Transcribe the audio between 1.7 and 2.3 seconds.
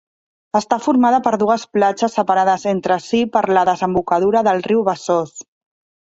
platges